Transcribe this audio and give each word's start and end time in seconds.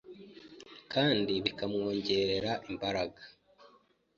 kandi 0.93 1.31
bikawongerera 1.45 2.51
imbaraga. 2.69 3.21